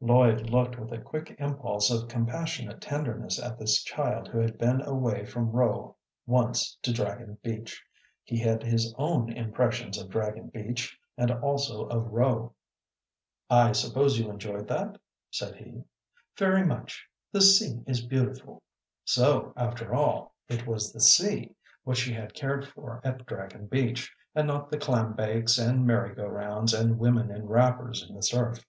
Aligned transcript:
Lloyd 0.00 0.50
looked 0.50 0.76
with 0.76 0.90
a 0.92 1.00
quick 1.00 1.36
impulse 1.38 1.88
of 1.88 2.08
compassionate 2.08 2.80
tenderness 2.80 3.40
at 3.40 3.60
this 3.60 3.80
child 3.84 4.26
who 4.26 4.40
had 4.40 4.58
been 4.58 4.80
away 4.82 5.24
from 5.24 5.52
Rowe 5.52 5.94
once 6.26 6.76
to 6.82 6.92
Dragon 6.92 7.38
Beach. 7.44 7.80
He 8.24 8.40
had 8.40 8.64
his 8.64 8.92
own 8.98 9.32
impressions 9.32 9.96
of 9.96 10.10
Dragon 10.10 10.48
Beach 10.48 10.98
and 11.16 11.30
also 11.30 11.84
of 11.86 12.08
Rowe. 12.10 12.56
"I 13.48 13.70
suppose 13.70 14.18
you 14.18 14.28
enjoyed 14.28 14.66
that?" 14.66 15.00
said 15.30 15.54
he. 15.54 15.84
"Very 16.36 16.66
much. 16.66 17.06
The 17.30 17.40
sea 17.40 17.84
is 17.86 18.04
beautiful." 18.04 18.64
So, 19.04 19.52
after 19.56 19.94
all, 19.94 20.34
it 20.48 20.66
was 20.66 20.92
the 20.92 20.98
sea 21.00 21.54
which 21.84 21.98
she 21.98 22.12
had 22.12 22.34
cared 22.34 22.66
for 22.66 23.00
at 23.04 23.26
Dragon 23.26 23.68
Beach, 23.68 24.12
and 24.34 24.48
not 24.48 24.72
the 24.72 24.76
clam 24.78 25.12
bakes 25.12 25.56
and 25.56 25.86
merry 25.86 26.16
go 26.16 26.26
rounds 26.26 26.74
and 26.74 26.98
women 26.98 27.30
in 27.30 27.46
wrappers 27.46 28.04
in 28.04 28.16
the 28.16 28.24
surf. 28.24 28.64